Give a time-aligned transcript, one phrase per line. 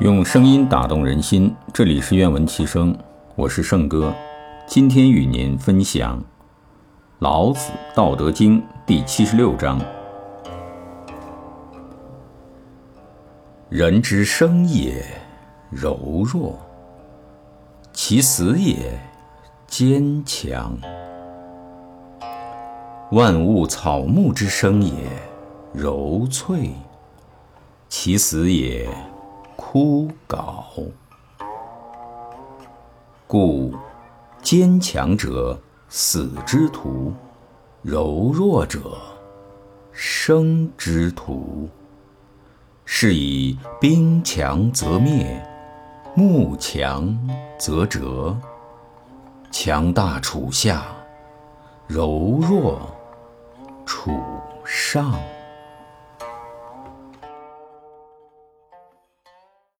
[0.00, 2.96] 用声音打动人心，这里是愿闻其声，
[3.36, 4.14] 我是圣哥。
[4.66, 6.18] 今天与您分享
[7.18, 9.78] 《老子·道德经》第七十六章：
[13.68, 15.04] 人之生也
[15.68, 16.58] 柔弱，
[17.92, 18.98] 其死也
[19.66, 20.78] 坚强。
[23.12, 24.94] 万物草木之生也
[25.74, 26.70] 柔脆，
[27.90, 28.88] 其死也。
[29.72, 30.90] 枯槁，
[33.28, 33.72] 故
[34.42, 35.56] 坚强者
[35.88, 37.12] 死之徒，
[37.80, 38.98] 柔弱者
[39.92, 41.68] 生之徒。
[42.84, 45.40] 是以兵强则灭，
[46.16, 47.16] 木强
[47.56, 48.36] 则折。
[49.52, 50.82] 强大处下，
[51.86, 52.80] 柔弱
[53.86, 54.20] 处
[54.64, 55.14] 上。